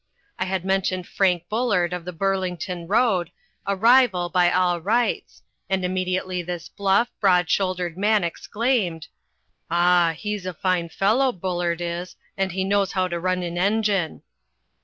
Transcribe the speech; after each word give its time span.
I 0.39 0.45
had 0.45 0.65
mentioned 0.65 1.05
Frank 1.05 1.47
Bullard 1.47 1.93
of 1.93 2.05
the 2.05 2.11
Burlington 2.11 2.87
road, 2.87 3.29
a 3.67 3.75
rival 3.75 4.29
by 4.29 4.49
all 4.49 4.81
rights, 4.81 5.43
and 5.69 5.85
immediately 5.85 6.41
this 6.41 6.69
bluff, 6.69 7.09
broad 7.19 7.51
shouldered 7.51 7.95
man 7.99 8.23
exclaimed: 8.23 9.09
"Ah, 9.69 10.15
he's 10.17 10.47
a 10.47 10.55
fine 10.55 10.89
fellow, 10.89 11.31
Bullard 11.31 11.81
is, 11.81 12.15
and 12.35 12.51
he 12.51 12.63
knows 12.63 12.93
how 12.93 13.07
to 13.09 13.19
run 13.19 13.43
an 13.43 13.59
engine." 13.59 14.23